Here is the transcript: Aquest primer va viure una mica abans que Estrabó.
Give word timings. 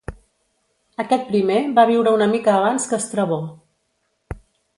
Aquest 1.03 1.29
primer 1.33 1.57
va 1.81 1.85
viure 1.91 2.15
una 2.21 2.29
mica 2.33 2.55
abans 2.61 2.89
que 2.93 3.01
Estrabó. 3.03 3.39